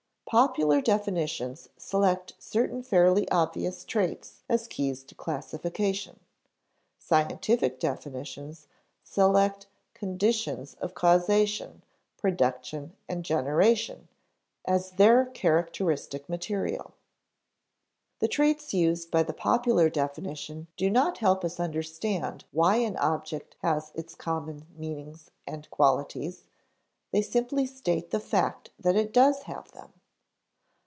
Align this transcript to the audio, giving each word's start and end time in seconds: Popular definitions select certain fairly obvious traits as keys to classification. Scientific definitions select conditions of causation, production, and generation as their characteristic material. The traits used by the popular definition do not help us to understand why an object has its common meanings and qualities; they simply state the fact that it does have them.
Popular 0.31 0.79
definitions 0.79 1.67
select 1.75 2.35
certain 2.39 2.83
fairly 2.83 3.29
obvious 3.29 3.83
traits 3.83 4.43
as 4.47 4.65
keys 4.69 5.03
to 5.03 5.13
classification. 5.13 6.21
Scientific 6.97 7.81
definitions 7.81 8.67
select 9.03 9.67
conditions 9.93 10.75
of 10.75 10.93
causation, 10.95 11.83
production, 12.15 12.95
and 13.09 13.25
generation 13.25 14.07
as 14.63 14.91
their 14.91 15.25
characteristic 15.25 16.29
material. 16.29 16.93
The 18.19 18.29
traits 18.29 18.73
used 18.73 19.11
by 19.11 19.23
the 19.23 19.33
popular 19.33 19.89
definition 19.89 20.67
do 20.77 20.89
not 20.89 21.17
help 21.17 21.43
us 21.43 21.57
to 21.57 21.63
understand 21.63 22.45
why 22.53 22.77
an 22.77 22.95
object 22.99 23.57
has 23.61 23.91
its 23.95 24.15
common 24.15 24.65
meanings 24.77 25.29
and 25.45 25.69
qualities; 25.69 26.45
they 27.11 27.21
simply 27.21 27.65
state 27.65 28.11
the 28.11 28.19
fact 28.21 28.69
that 28.79 28.95
it 28.95 29.11
does 29.11 29.41
have 29.43 29.69
them. 29.73 29.91